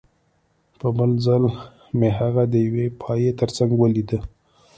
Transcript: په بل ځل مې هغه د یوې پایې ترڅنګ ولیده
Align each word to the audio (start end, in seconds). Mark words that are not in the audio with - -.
په 0.79 0.87
بل 0.97 1.11
ځل 1.25 1.43
مې 1.99 2.09
هغه 2.19 2.43
د 2.53 2.55
یوې 2.65 2.85
پایې 3.01 3.31
ترڅنګ 3.39 3.71
ولیده 3.77 4.19